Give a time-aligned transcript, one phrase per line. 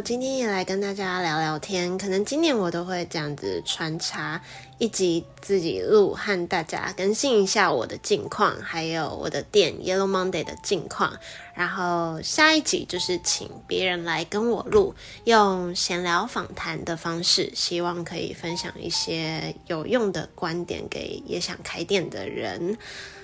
[0.00, 1.98] 今天也来跟大家聊聊天。
[1.98, 4.40] 可能今年我都会这样子穿插
[4.78, 11.18] 一集自己录，和大家更新一下我的近况，还有我的店 Yellow Monday 的近况。
[11.54, 22.78] 然后下一集就是请别人来跟我录，用闲聊访谈的方式，希望可以分享一些有用的观点给也想开店的人。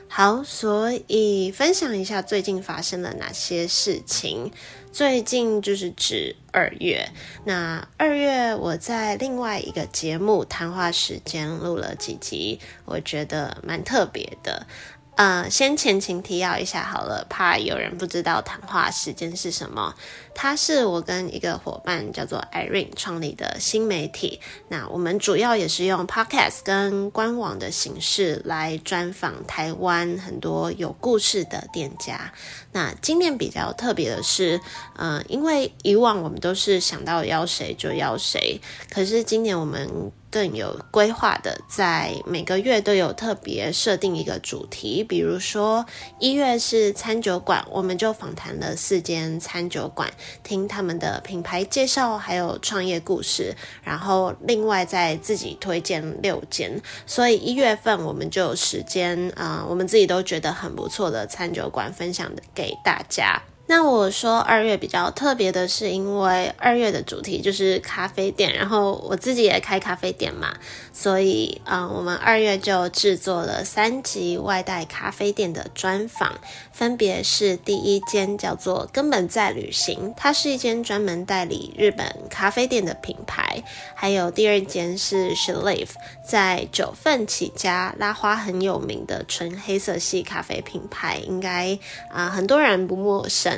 [0.09, 4.53] 好，所以分享一下最近发生了哪些事情。
[4.93, 7.11] 最近就是指二月，
[7.45, 14.69] 那二月我在另外一个节目谈话时间录了几集，我觉得蛮特别的。
[15.17, 19.95] 呃，先前情提要一下好了，怕有人不知道谈话时间是什么。
[20.35, 24.41] 它是我跟一个伙伴叫做 Irene 创立的新媒体。
[24.69, 32.33] 那我们主要也是用 Podcast 跟官网的形式来专访台湾很多有故事的店家。
[32.73, 34.61] 那今年比较特别的是，
[34.97, 45.05] 呃，因为以往我们都是想到邀谁就邀谁，可是今年我们更有规划的，在每个月都有特别设定一个主题。
[45.05, 45.87] 比如说
[46.19, 50.13] 一月是餐酒馆，我们就访谈了四间餐酒馆。
[50.43, 53.55] 听他们的品牌介绍，还有创业故事，
[53.85, 63.41] 然后另外再自己推荐六间，所以一月份我们就有时间啊，我们自己都觉得很不错的餐酒馆分享给大家。
[63.67, 70.55] 那我说二月比较特别的是，因为二月的主题就是咖啡店，然后我自己也开咖啡店嘛，
[70.93, 76.35] 所以啊，我们二月就制作了三集外带咖啡店的专访，
[76.73, 83.65] 分别是第一间叫做根本在旅行，它是一间专门代理日本咖啡店的品牌，
[83.95, 85.89] 还有第二间是 s h l i v e
[86.23, 91.79] 在九份起家，拉花很有名的纯黑色系咖啡品牌，应该
[92.11, 93.54] 啊很多人不陌生。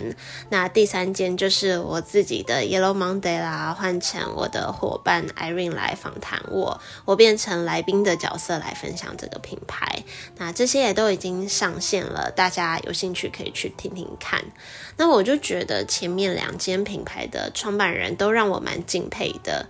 [0.48, 10.04] 那第三间就是我自己的 Yellow Monday 啦，换成我的伙伴 Irene 来访谈我，我变成来宾的角色来分享这个品牌。
[10.36, 14.42] 那这些也都已经上线了，大家有兴趣可以去听听看。
[14.96, 19.66] 那我就觉得前面两间品牌的创办人都让我蛮敬佩的。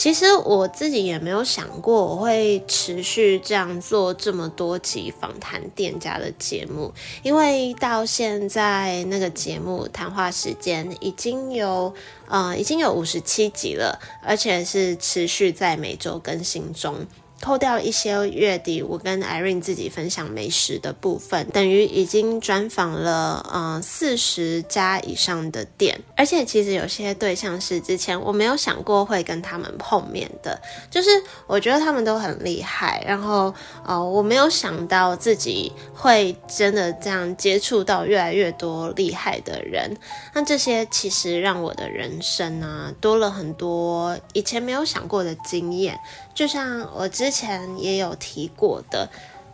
[0.00, 6.90] 其实我自己也没有想过我会持续这样做这么多集访谈店家的节目，
[7.22, 11.92] 因为到现在那个节目谈话时间已经有
[12.28, 17.06] 呃已经有五十七集了，而且是持续在每周更新中。
[17.40, 31.08] 扣掉一些月底我跟 Irene 自己分享美食的部分，等于已经专访了嗯四十家以上的店，而且其实有些对象是之前我没有想过会跟他们碰面的，就是
[31.46, 33.52] 我觉得他们都很厉害，然后
[33.86, 39.96] 呃我没有想到自己会真的这样接触到越来越多厉害的人，
[40.34, 45.98] 那这些其实让我的人生啊多了很多以前没有想过的经验。
[46.34, 49.08] 就像我之前也有提过的，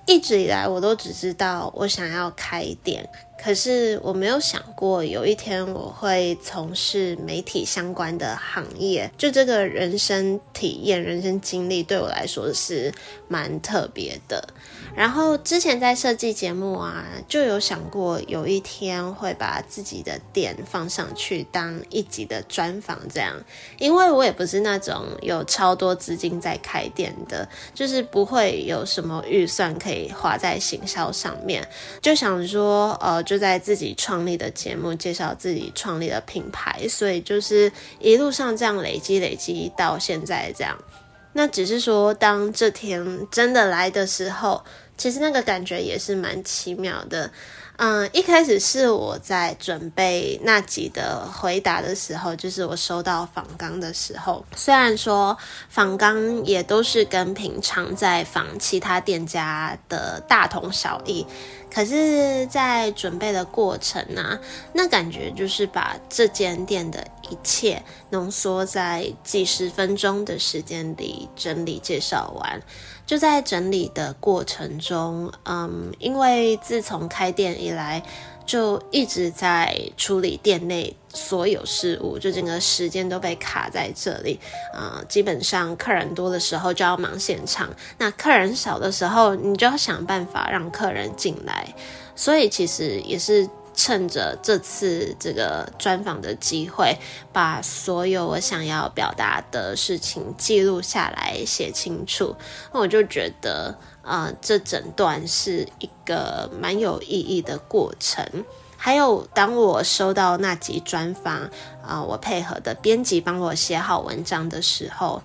[0.06, 3.09] 一直以来我都只知道我想要开店，
[3.42, 9.10] 可是我没有想过有一天我会从事媒体相关的行业。
[9.19, 12.92] 就这个人生体验、人生经历对我来说是
[13.26, 14.47] 蛮特别的。
[14.97, 23.37] 然后之前在设计节目啊，就有想过有一天会把自己的店放上去当一集的专访，这样，
[23.79, 31.69] 因为我也不是那种有超多资金在开店的，就是不会有什么预算可以花在行销上面，
[32.01, 37.71] 就想说，呃，就在自己创立的节目介绍自己创立的品牌，所以就是
[38.01, 40.75] 一路上这样累积累积到现在这样。
[41.34, 44.65] 那只是说，当这天真的来的时候。
[44.97, 47.31] 其实那个感觉也是蛮奇妙的，
[47.77, 55.37] 嗯，一开始是我在准备那集的回答的时候，就是我收到访纲的时候，虽然说
[55.69, 61.27] 访纲也都是跟平常在访其他店家的大同小异。
[61.77, 64.41] 可是，在准备的过程啊，
[64.73, 72.63] 那感觉就是把这间店的一切浓缩在几十分钟的时间里整理介绍完。
[73.05, 78.03] 就在整理的过程中，嗯，因为自从开店以来，
[78.47, 84.39] 就一直在处理店内所有事务，就整个时间都被卡在这里。
[84.72, 91.75] 啊，基本上客人多的时候就要忙现场，那客人少的时候，你就要想办法让客人进来。
[92.15, 93.48] 所以其实也是。
[93.78, 96.97] 趁着这次这个专访的机会，
[97.31, 102.34] 把所有我想要表达的事情记录下来，写清楚。
[102.72, 108.24] 那我就觉得，呃，这整段是一个蛮有意义的过程。
[108.78, 111.50] 还有，当我收到那集专访，
[111.84, 115.20] 啊，我配合的编辑帮我写好文章的时候。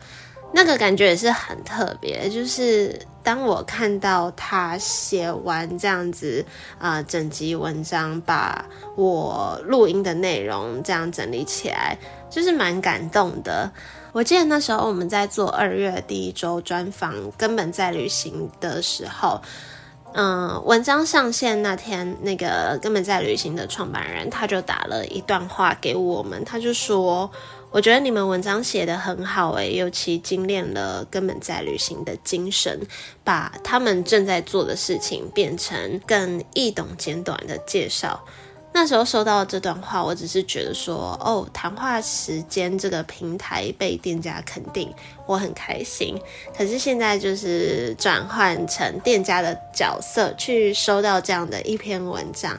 [0.53, 6.43] 那个感觉也是很特别，就是当我看到他写完这样子
[6.77, 8.65] 啊整集文章，把
[8.97, 11.97] 我录音的内容这样整理起来，
[12.29, 13.71] 就是蛮感动的。
[14.11, 19.41] 我记得那时候我们在做二月第一周专访，根本在旅行的时候，
[20.13, 27.31] 嗯，文章上线那天，那个根本在旅行的创办人他就打了一段话给我们，他就说。
[27.73, 32.77] 我觉得你们文章写的很好诶，尤其精炼了根本在旅行的精神，
[33.23, 38.19] 把他们正在做的事情变成更易懂简短的介绍。
[38.73, 44.93] 那时候收到这段话，我只是觉得说，哦，谈话时间这个平台被店家肯定，
[45.25, 46.17] 我很开心。
[46.57, 52.57] 可是现在就是转换成店家的角色，去收到这样的一篇文章。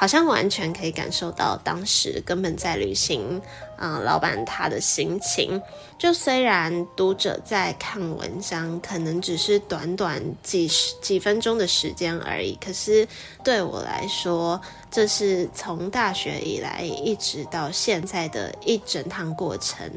[0.00, 3.42] 好像完全可以感受到当时根本在旅行，
[3.78, 5.60] 嗯，老板他的心情。
[5.98, 13.08] 就虽然读者在看文章，可能只是短短几十几分钟的时间而已，可是
[13.42, 19.90] 对我来说，这是从大学以来一直到现在的一整趟过程，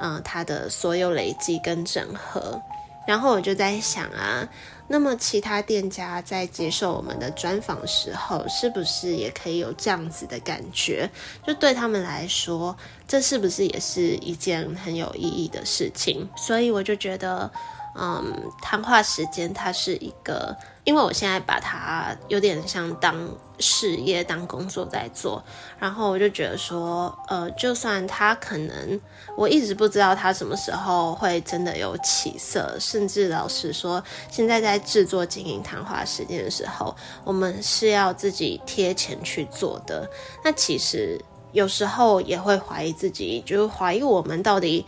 [0.00, 2.62] 嗯，他的所有累积跟整合。
[3.04, 4.48] 然后我就在想啊。
[4.92, 11.08] 那么，其他店家在接受我们的专访时候，是不是也可以有这样子的感觉？
[11.46, 12.76] 就对他们来说，
[13.06, 16.28] 这是不是也是一件很有意义的事情？
[16.36, 17.48] 所以我就觉得。
[17.96, 18.24] 嗯，
[18.62, 23.16] 谈话时间它是一个，因为我现在把它有点像当
[23.60, 25.42] 事业、当工作在做，
[25.78, 29.00] 然后我就觉得说，呃，就算他可能
[29.36, 40.08] 我一直不知道他什么时候会真的有起色，甚至老实说，现在在制作经营谈话时间的时候，我们是要自己贴钱去做的，
[40.44, 41.20] 那其实
[41.52, 44.86] 有时候也会怀疑自己，就是怀疑我们到底。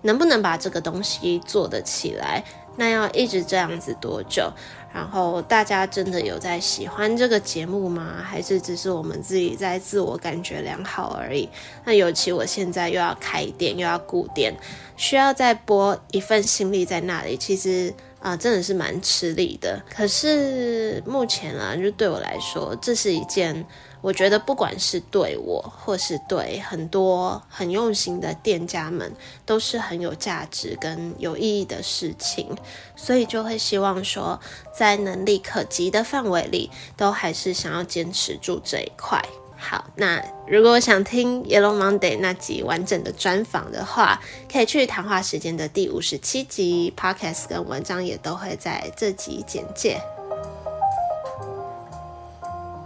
[0.00, 2.44] 能不能把这个东西做得起来？
[2.76, 4.48] 那要一直这样子多久？
[4.92, 8.22] 然后大家真的有在喜欢这个节目吗？
[8.24, 11.48] 还是只是我们自己在自我感觉良好而已？
[11.84, 14.54] 那尤其我现在又要开店，又要顾店，
[14.96, 19.82] 需要再拨一份心力在那里，其实啊，真的是蛮吃力的。
[19.94, 23.66] 可是目前啊，就对我来说，这是一件。
[24.00, 29.12] 我觉得不管是对我，或是对很多很用心的店家们，
[29.44, 32.56] 都是很有价值跟有意义的事情，
[32.94, 34.38] 所以就会希望说，
[34.72, 39.20] 在能力可及的范围里，都还是想要坚持住这一块。
[39.56, 50.00] 好，那如果想听 Yellow Monday 那集完整的专访的话，可以去谈话时间的第五十七集 Podcast 跟文章也都会在这集简介。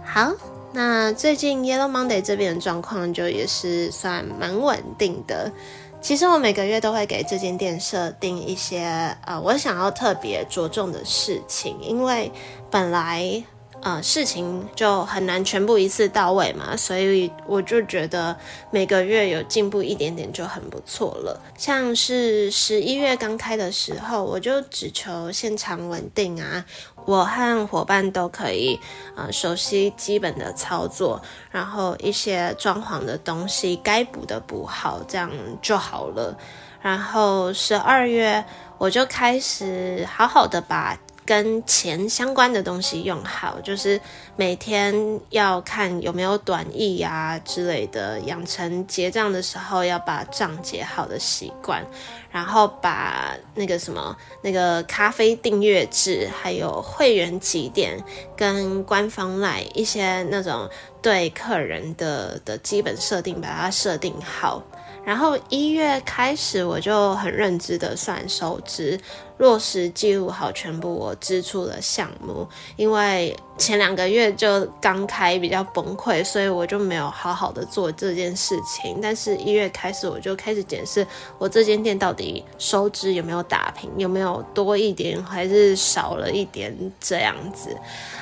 [0.03, 0.33] 好。
[0.73, 5.51] 那最近 Yellow Monday 这边的状况就也是算蛮稳定的。
[6.01, 12.31] 其实我每个月都会给这间店设定一些呃我想要特别着重的事情，因为
[12.69, 13.41] 本来
[13.83, 18.35] 呃事情就很难全部一次到位嘛，所以我就觉得
[18.71, 21.39] 每个月有进步一点点就很不错了。
[21.57, 26.65] 像是十一月刚开的时候，我就只求现场稳定啊。
[27.05, 28.79] 我和伙伴都可以，
[29.17, 31.21] 呃，熟悉基本的操作，
[31.51, 35.29] 然后一些装潢的东西该补的补好，这样
[35.61, 36.37] 就好了。
[36.81, 38.45] 然后十二月
[38.77, 40.97] 我就开始好好的把。
[41.25, 43.99] 跟钱相关的东西用好，就是
[44.35, 51.85] 每天要看有没有短意呀之类的，养成结账的时候要把账结好的习惯，
[52.29, 57.97] 然后把那个什么那个咖啡订阅制，还有会员几点
[58.35, 60.69] 跟官方来一些那种
[61.01, 64.61] 对客人的的基本设定，把它设定好。
[65.05, 68.97] 然后一月开始，我就很认知的算收支。
[69.43, 72.47] 落实记录好全部我支出的项目，
[72.77, 78.99] 因为前两个月就刚开比较崩溃，所以我就没有好好的做这件事情。
[79.01, 81.05] 但是一月开始我就开始检视
[81.37, 87.77] 我这间店到底收支有没有打平，有没有多一点还是少了一点这样子。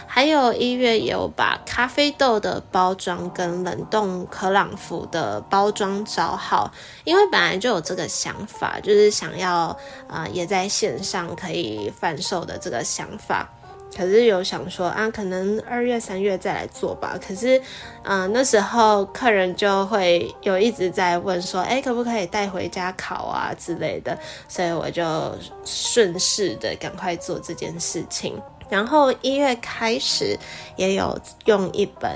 [0.07, 6.69] 还有一月有把咖啡豆的包装跟冷冻可朗福的包装找好，
[7.05, 9.77] 因为本来就有这个想法，就是想要
[10.09, 13.49] 呃也在线上上可以贩售的这个想法。
[13.93, 17.19] 可是有想说啊，可能二月三月再来做吧。
[17.21, 17.61] 可是
[18.03, 25.03] 嗯那时候客人就会有一直在问说，哎可不可以带回家烤啊之类的，所以我就
[25.65, 28.41] 顺势的赶快做这件事情。
[28.69, 30.39] 然后一月开始
[30.77, 32.15] 也有用一本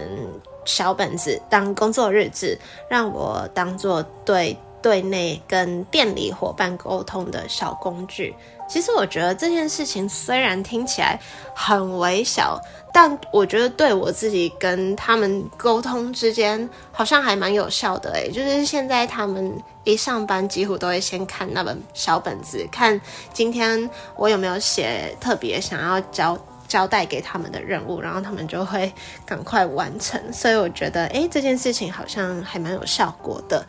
[0.64, 2.58] 小本子当工作日志，
[2.90, 8.36] 让我当做对对内跟店里伙伴沟通的小工具。
[8.70, 11.20] 其实我觉得这件事情虽然听起来
[11.56, 12.62] 很微小，
[12.94, 19.52] 但我觉得对我自己跟他们沟通之间好像还蛮有效的诶，就是现在他们
[19.86, 23.02] 一上班几乎都会先看那本小本子，看
[23.34, 26.38] 今天我有没有写特别想要交
[26.68, 28.94] 交代给他们的任务，然后他们就会
[29.26, 30.22] 赶快完成。
[30.32, 33.66] 所以我觉得诶，这件事情好像还蛮有效果的。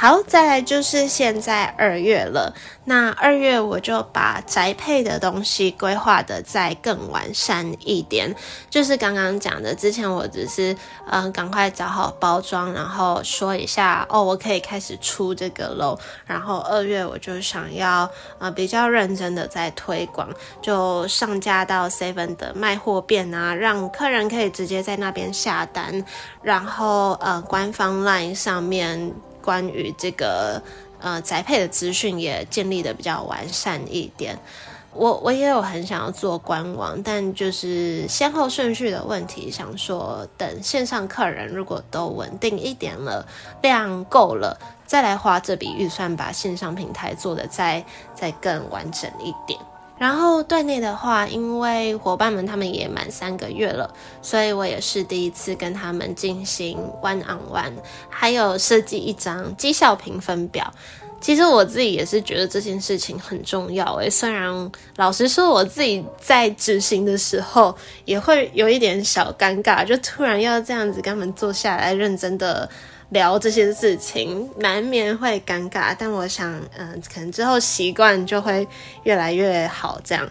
[0.00, 2.54] 好，再来就是现在二月了。
[2.84, 8.32] 那二月我就把宅配的东西规划的再更完善一点。
[8.70, 10.76] 就是刚刚讲的，之前我只是
[11.10, 15.98] 嗯赶快找好包装，然后说一下哦，我可以开始出这个喽。
[16.24, 20.28] 然后二月我就想要呃比较认真的在推广，
[20.62, 26.04] 就上架到 Seven 的卖货店啊，让客人可以直接在那边下单。
[26.40, 29.12] 然后呃官方 LINE 上面。
[29.48, 30.62] 关于这个
[31.00, 34.38] 呃宅配的资讯也建立的比较完善一点。
[34.92, 43.26] 我我也有很想要做官网，但就是先后顺序的问题，想说等线上客人如果都稳定一点了，
[43.62, 47.82] 量够了，再来花这笔预算把线上平台做的再
[48.14, 49.58] 再更完整一点。
[49.98, 57.72] 然后队内的话，因为伙伴们他们也满三个月了，所以我也是第一次跟他们进行 one on one，
[58.08, 60.72] 还有设计一张绩效评分表。
[61.20, 72.70] 其实我自己也是觉得这件事情很重要诶，虽然老实说我自己在执行的时候也会有一点小尴尬，就突然要这样子跟他们坐下来认真的。
[73.10, 78.66] 聊这些事情难免会尴尬，但我想，嗯，可能之后习惯就会
[79.04, 80.28] 越来越好，这样。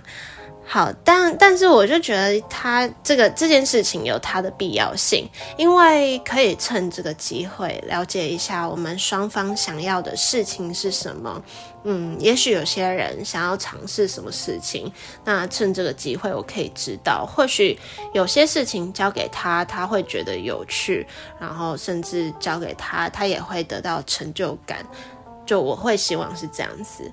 [0.69, 5.25] 好，但但是我就觉得他这个这件事情有它的必要性，
[5.57, 11.41] 因为可以趁这个机会了解一下我们双方想要的事情是什么。
[11.85, 14.91] 嗯，也许有些人想要尝试什么事情，
[15.23, 17.79] 那趁这个机会我可以知道，或许
[18.13, 21.07] 有些事情交给他，他会觉得有趣，
[21.39, 24.85] 然后甚至交给他，他也会得到成就感。
[25.45, 27.09] 就我会希望是这样子。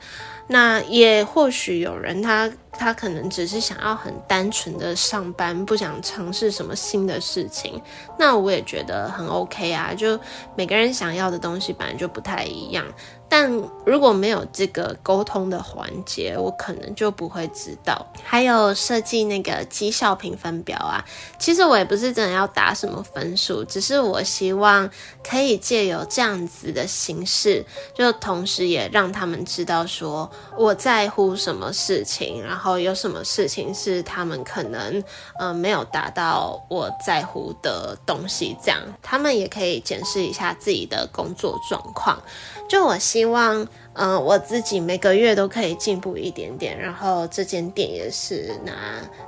[0.46, 7.80] 那也或许有人他他可能只是想要很单纯的上班，不想尝试什么新的事情。
[8.18, 10.18] 那我也觉得很 OK 啊，就
[10.56, 12.84] 每个人想要的东西本来就不太一样。
[13.26, 13.50] 但
[13.84, 18.06] 如果没有这个沟通的环节，我可能就不会知道。
[18.22, 21.04] 还有设计那个绩效评分表啊，
[21.38, 24.88] 其实我也不是真的要打什么分数，只是我希望
[25.28, 35.02] 可以借由这样子的形式，就同时也让他们知道说我在乎什么事情，然后有什么事情是他们可能
[35.38, 42.22] 呃没有达到我在乎的东西，这样他们也可以检视一下自己的工作状况。
[42.68, 48.72] 就我希望，嗯，我自己每个月都可以进步一点点，然后这间店也是，那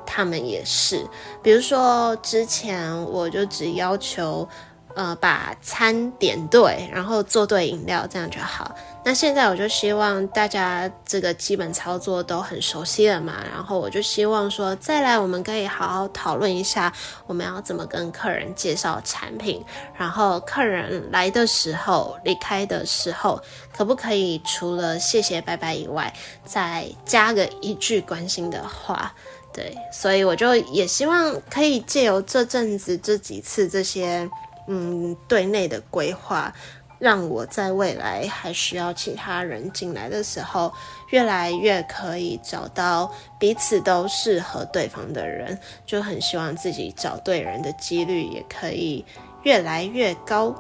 [0.06, 1.04] 他们也是。
[1.42, 4.48] 比如说之前我就只要求。
[4.96, 8.74] 呃，把餐点对，然后做对饮料，这样就好。
[9.04, 16.90] 那现在我就希望大家这个基本操作都很熟悉了嘛，然后我就希望说，再来我们可以好好讨论一下，
[17.26, 19.62] 我们要怎么跟客人介绍产品，
[19.94, 23.38] 然后客人来的时候、离开的时候，
[23.76, 26.10] 可不可以除了谢谢拜拜以外，
[26.46, 29.12] 再加个一句关心的话？
[29.52, 34.26] 对，所以我就也希望可以借由这阵子这几次这些。
[34.66, 36.52] 嗯，对内的规划，
[36.99, 40.73] 让我在未来还需要其他人进来的时候，
[41.11, 49.04] 越来越可以找到彼此都适合对方的人，就很希望自己找对人的几率也可以
[49.42, 50.54] 越来越高。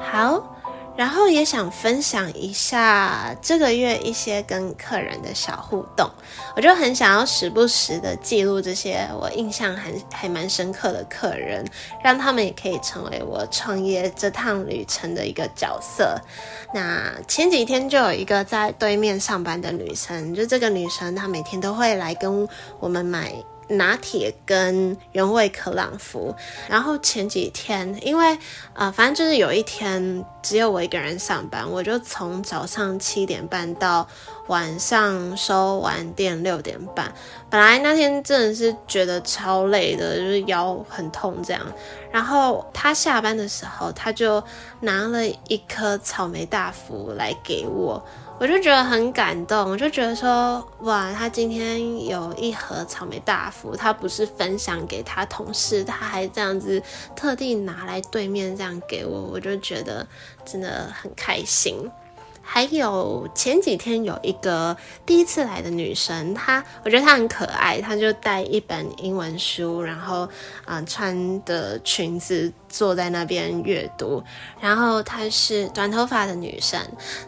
[0.00, 0.53] 好。
[0.96, 6.08] 然后也想分享一下这个月一些跟客人的小互动，
[6.54, 11.64] 我就很想要时不时的记录这些我印象还还蛮深刻的客人，
[12.02, 16.16] 让他们也可以成为我创业这趟旅程的一个角色。
[16.72, 22.48] 那前几天就有一个在对面上班的女生，就这个女生她每天都会来跟
[22.78, 23.32] 我们买。
[23.68, 26.34] 拿铁跟原味可朗福，
[26.68, 28.38] 然后前几天，因为
[28.74, 34.06] 呃，反正就是有一天只有我一个人上班，我就从早上七点半到
[34.48, 37.12] 晚上收完店六点半。
[37.48, 41.62] 本来那天真的是觉得超累的，就是腰很痛这样。
[42.12, 44.42] 然后他下班的时候，他就
[44.80, 48.04] 拿了一颗草莓大福来给我。
[48.40, 56.82] 我就觉得很感动，我就觉得说，哇，他今天有一盒草莓大福，他不是分享给他同事，他还这样子
[57.14, 60.06] 特地拿来对面这样给我，我就觉得
[60.44, 61.90] 真的很开心。
[62.42, 64.76] 还有前几天有一个
[65.06, 70.28] 第一次来的女生，她我觉得她很可爱，她就带一本英文书，然后
[70.66, 74.22] 啊穿的裙子坐在那边阅读。
[74.60, 76.80] 然后她是短头发的女生，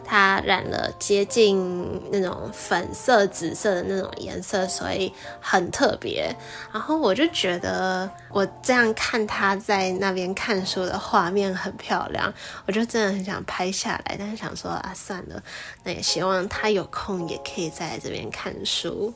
[0.03, 6.35] 她染了接近那种粉色、紫色的那种颜色，所以很特别。
[6.73, 12.33] 然后我就觉得我这样看她在那边看书的画面很漂亮，
[12.65, 14.93] 我就真的很想拍下来，但是想说啊。
[14.97, 15.41] 算了，
[15.83, 19.13] 那也希望她有空也可以在这边看书。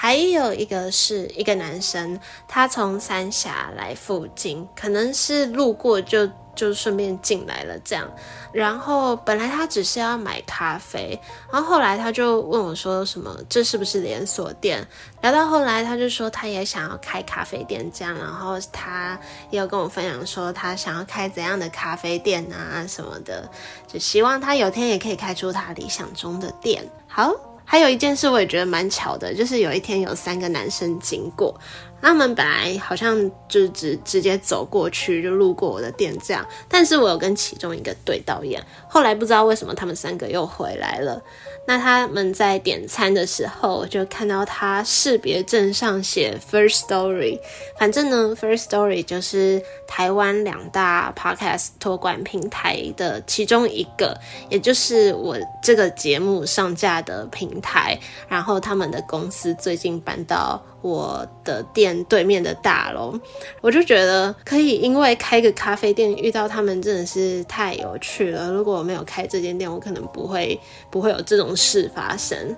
[0.00, 6.30] 还有一个是一个男生，他从三峡来附近，可能是路过就。
[6.58, 8.10] 就顺便进来了，这样，
[8.50, 11.16] 然后本来他只是要买咖啡，
[11.52, 13.32] 然后后来他就问我说：“什么？
[13.48, 14.84] 这是不是连锁店？”
[15.22, 19.16] 聊到后来，他就说他也想要开咖啡店，这样，然后他
[19.50, 23.48] 也有跟我分享说他想要开怎样的咖啡店啊什么的，
[23.86, 26.84] 就希望他有天也可以开出他理想中的店。
[27.06, 27.32] 好，
[27.70, 31.54] 还有一件事我也觉得蛮巧的，就是有一天有三个男生经过。
[32.00, 41.20] 他们本来好像就直直接走过去，就路过我的店这样，但是我有跟其中一个对导演，后来不知道为什么他们三个又回来了。
[41.68, 47.38] 那他们在点餐的时候，就看到他识别证上写 First Story，
[47.78, 57.98] 反正呢，First Story 就是台湾两大 podcast 托管平台的其中一个，也就是我这个节目上架的平台。
[58.28, 63.18] 然后他们的公司最近搬到我的店对面的大楼，
[63.60, 68.50] 我就觉得可以因为开个咖啡店遇到他们真的是太有趣了。
[68.50, 70.58] 如果我没有开这间店，我可能不会
[70.90, 71.54] 不会有这种。
[71.58, 72.56] 事发生，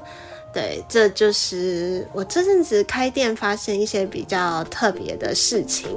[0.52, 5.88] 对，这就是我这阵子开店发现一些比较特别的事情。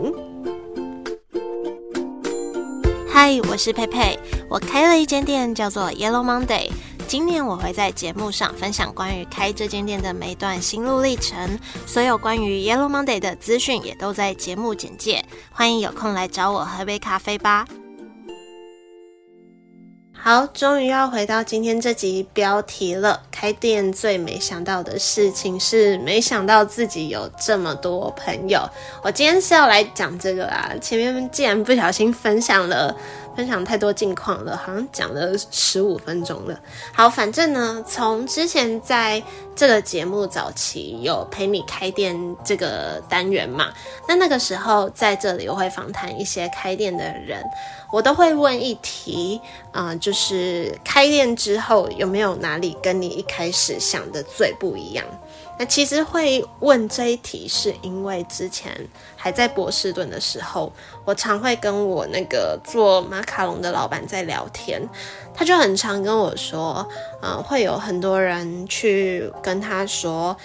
[3.10, 4.18] 嗨，我是佩佩，
[4.50, 6.70] 我开了一间店叫做 Yellow Monday。
[7.08, 17.68] 今年我会在节目上分享关于开这间店的每段心路历程，所有关于 Yellow Monday 的资讯也都在节目简介，欢迎有空来找我喝杯咖啡吧。
[20.16, 23.24] 好，终于要回到今天这集标题了。
[23.30, 28.62] 开店最没想到的事情是，没想到自己有这么多朋友。
[29.04, 32.96] 我今天是要来讲这个啦，前面竟然不小心分享了。
[33.36, 36.60] 分享太多近况了，好像讲了十五分钟了。
[36.94, 39.22] 好，反正呢，从之前在
[39.56, 43.74] 这个节目早期有陪你开店这个单元嘛，
[44.08, 47.44] 那那个时候在这里我会访谈一些开店的人，
[47.92, 49.40] 我都会问一题，
[49.72, 55.06] 啊，就是开店之后有没有哪里跟你一开始想的最不一样？
[55.58, 58.76] 那其实会问这一题，是因为之前
[59.16, 60.72] 还在波士顿的时候，
[61.06, 64.82] 我常会跟我那个做马卡龙的老板在聊天，
[65.34, 66.88] 他就很常跟我说，
[67.22, 70.36] 嗯，会有很多人去跟他说。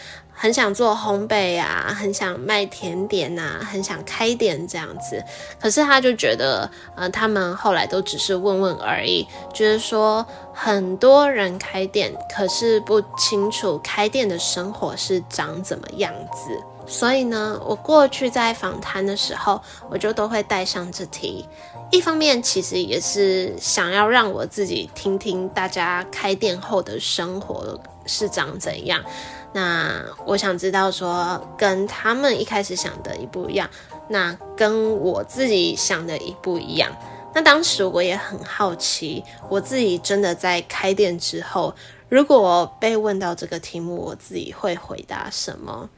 [0.40, 5.20] 很想做烘焙啊，很想卖甜点呐，很想开店这样子。
[5.60, 10.24] 可是他就觉得，呃，他们后来都只是问问而已，就是说
[10.54, 16.56] 很多人开店，可是不清楚开店的生活是长怎么样子。
[16.86, 21.46] 所以呢，我过去在访谈的时候，我就都会带上这题。
[21.90, 29.02] 一方面其实也是想要让我自己听听大家开店后的生活是长怎样。
[29.52, 33.68] 那我想知道说，跟他们一开始想的一不一样，
[34.08, 36.90] 那跟我自己想的一不一样。
[37.34, 41.74] 那当时我也很好奇，我自己真的在开店之后，
[42.08, 45.88] 如果被问到这个题目，我自己会回答什么？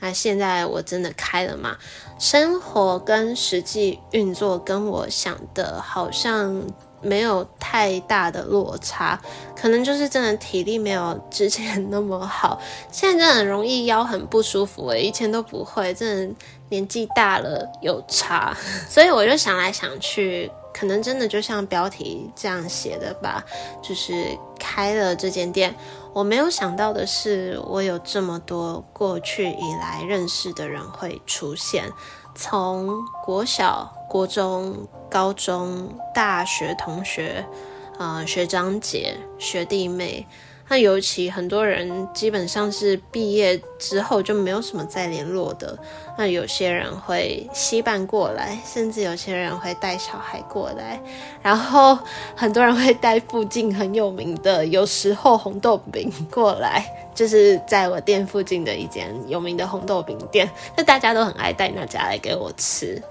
[0.00, 1.76] 那现在我真的开了吗？
[2.18, 6.62] 生活跟实际运作跟我想的好像
[7.00, 9.18] 没有太大的落差，
[9.56, 16.34] 可能就是真的体力没有之前那么好，现在真的容易腰很不舒服诶，以前都不会，真的
[16.70, 18.56] 年纪大了有差，
[18.88, 23.44] 所以我就想来想去，可能真的就像标题这样写的吧，
[23.82, 25.74] 就是开了这间店，
[26.12, 31.84] 我没有想到的是，我有这么多过去以来认识的人会出现。
[32.40, 37.44] 从国小、国中、高中、大学同学，
[37.98, 40.24] 呃，学长姐、学弟妹，
[40.68, 45.76] 那尤其很多人基本上是毕业之后就没有什么再联络的。
[46.16, 51.00] 那有些人会稀办过来，甚至有些人会带小孩过来，
[51.42, 51.98] 然后
[52.36, 56.84] 很多人会带附近很有名的，有时候红豆饼过来。
[57.14, 63.02] 就是在我店附近的一间有名的红豆饼店，那大家都很爱带那家来给我吃，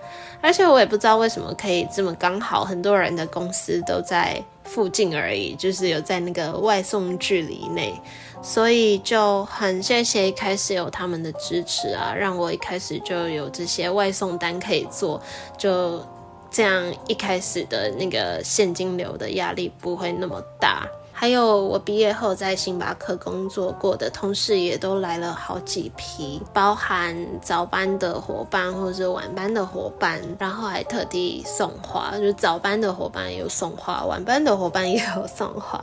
[0.41, 7.93] 而且我也不知道为什么可以这么刚好，很多人的公司都在附近而已，就是有在那个外送距离内，
[8.41, 15.21] 所以就很谢谢一开始有他们的支持啊，让我一开始就有这些外送单可以做，
[15.57, 16.01] 就
[16.49, 20.87] 这样一开始的那个现金流的压力不会那么大。
[21.19, 35.81] 还有我毕业后在星巴克工作过的同事也都来了好几批，包含早班的伙伴或者晚班的伙伴，然后还特地送花，就早班的伙伴有送花，晚班的伙伴也有送花。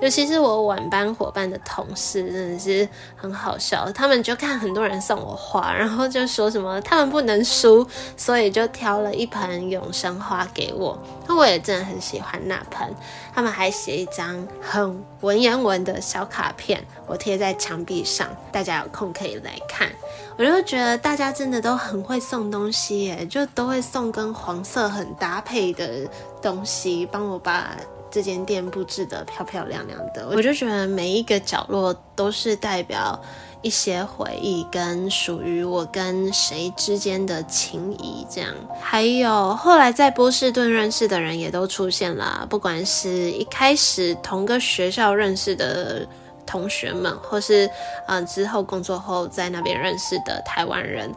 [0.00, 7.84] 尤其是我晚班伙伴的同事真的是很好笑，他们就看很多人送我花，然后就说什么他们不能输，
[8.16, 10.96] 所以就挑了一盆永生花给我。
[11.26, 12.88] 那我也真的很喜欢那盆，
[13.34, 14.46] 他们还写一张。
[14.70, 19.88] 很文言文的小卡片，我贴在墙壁上，大家有空可以来看。
[20.36, 26.06] 我就觉得大家真的都很会送东西耶，就都会送跟黄色很搭配的
[26.42, 27.74] 东西，帮我把
[28.10, 30.28] 这间店布置得漂漂亮亮的。
[30.32, 33.18] 我就觉得每一个角落都是代表。
[33.62, 46.06] 一些回忆跟属于我跟谁之间的情谊，这样，还有后来在波士顿认识的人也都出现了，不管是一开始同个学校认识的
[46.46, 47.68] 同学们，或是
[48.06, 51.12] 嗯之后工作后在那边认识的台湾人。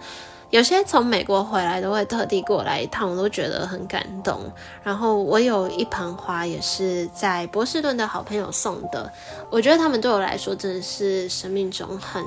[0.52, 4.40] 有些从美国回来都会特地过来一趟，我都觉得很感动。
[4.84, 9.12] 然后我有一盆花也是在波士顿的好朋友送的，
[9.50, 12.24] 我觉得他们对我来说真的是生命中很。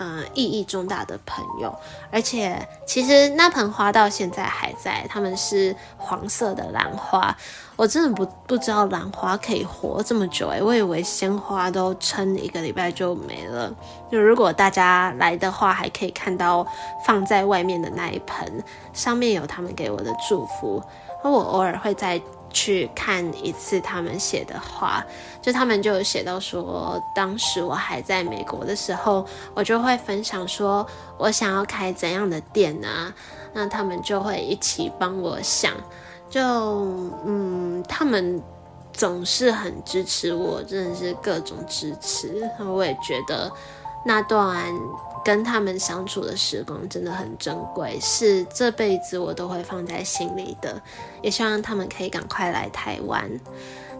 [0.00, 1.72] 嗯，意义重大的朋友，
[2.10, 7.36] 而且其实那盆花到现在还在，他们是黄色的兰花。
[7.76, 13.72] 我真的不不知道兰花可以活这么久诶，我以为鲜花都撑一个礼拜就没了。
[14.10, 16.66] 就如果大家来的话，还可以看到
[17.06, 20.82] 放在外面的那一盆，上面有他们给我的祝福。
[21.22, 22.20] 那我偶尔会在。
[22.54, 25.04] 去看一次他们写的话，
[25.42, 30.86] 就他们就有写到说，当时我还在美国的时候，我就会分享说
[31.18, 33.12] 我想要开怎样的店啊，
[33.52, 35.74] 那他们就会一起帮我想，
[36.30, 36.40] 就
[37.26, 38.40] 嗯，他们
[38.92, 43.50] 总是很支持我，真的是各种支持，我也觉得
[44.04, 44.72] 那段。
[45.24, 50.78] 跟他们相处的时光真的很珍贵，是这辈子我都会放在心里的。
[51.22, 53.26] 也希望他们可以赶快来台湾。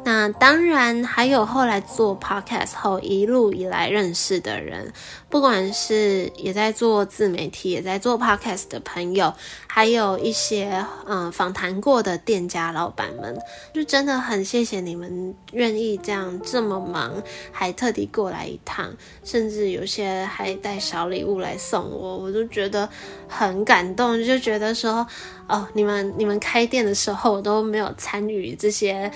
[0.04, 4.92] 那当然还有后来做 podcast 后一路以来认识的人，
[5.30, 9.32] 不管是也在做自媒体、也在做 podcast 的朋友，
[9.66, 13.38] 还有一些嗯访谈过的店家老板们，
[13.72, 22.86] 就真的很谢谢你们愿意这样这么忙，还特地过来一趟，甚至有些还带小礼物来送我，我都觉得
[23.26, 25.06] 很感动，就觉得说
[25.48, 29.10] 哦，你们你们开店的时候我都没有参与这些。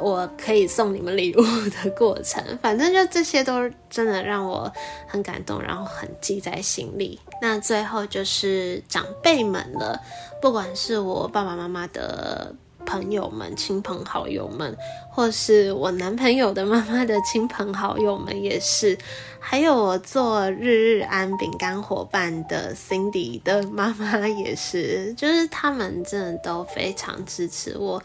[0.00, 4.72] 我可以送你们礼物的过程，反正就这些都真的让我
[5.06, 7.20] 很感动，然后很记在心里。
[7.42, 10.00] 那最后就是长辈们了，
[10.40, 12.54] 不管是我爸爸妈妈的
[12.86, 14.76] 朋友们、亲朋好友们，
[15.10, 18.96] 或是我男朋友的妈妈的亲朋好友们，也是，
[19.38, 28.02] 还有我做日日安饼干伙伴的 Cindy 的妈妈也是，就是他们真的都非常支持我。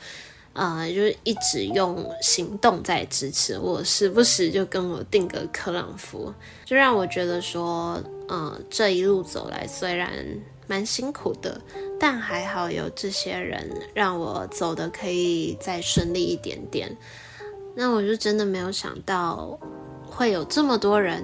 [0.55, 10.09] 呃，就是一直用行动在支持我，时不时就跟我订个克朗夫，就让我觉得说，呃，这一路走来虽然
[10.65, 11.59] 蛮辛苦的，
[11.99, 16.95] 但还好有这些人让我走的可以再顺利一点点。
[17.75, 19.59] 那我就真的没有想到
[20.05, 21.21] 会有这么多人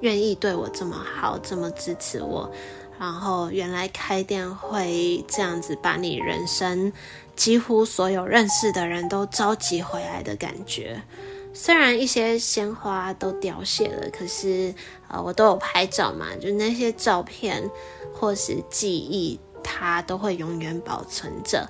[0.00, 2.50] 愿意对我这么好，这么支持我。
[3.00, 6.92] 然后原来开店会这样子把你人生
[7.34, 11.00] 几乎所有认识的人都召集回来的感觉。
[11.54, 14.74] 虽然一些鲜花都凋谢了，可是
[15.08, 17.68] 呃，我都有拍照嘛，就那些照片
[18.12, 21.66] 或是记忆，它都会永远保存着。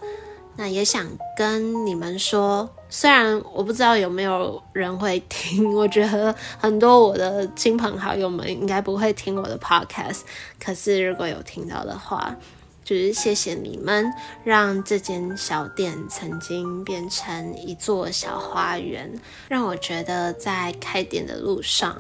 [0.61, 10.21] 那也想跟你们说，虽然我不知道有没有人会听，我觉得很多我的亲朋好友们应该不会听我的 podcast，
[10.63, 12.37] 可是如果有听到的话，
[12.85, 14.13] 就是谢谢你们，
[14.45, 19.11] 让这间小店曾经变成一座小花园，
[19.49, 21.97] 让我觉得在开店的路上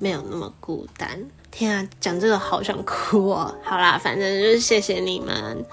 [0.00, 1.28] 没有那么孤单。
[1.52, 3.54] 天啊，讲这个好想哭哦！
[3.62, 5.64] 好啦，反正就是谢谢你们。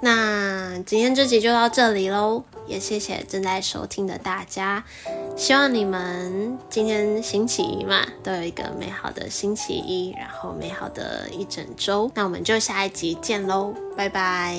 [0.00, 4.84] 那今天这集就到这里喽，也谢谢正在收听的大家。
[5.36, 12.10] 希望你们今天星期一嘛，都有一个美好的星期一，然后美好的一整周。
[12.14, 14.58] 那我们就下一集见喽，拜拜。